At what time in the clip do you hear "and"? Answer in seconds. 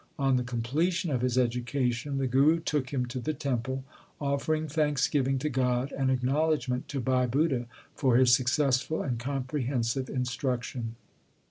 5.91-6.09, 9.03-9.19